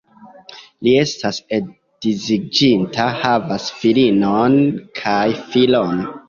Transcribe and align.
Li 0.85 0.93
estas 1.01 1.37
edziĝinta, 1.57 3.05
havas 3.19 3.69
filinon 3.83 4.57
kaj 5.03 5.21
filon. 5.53 6.03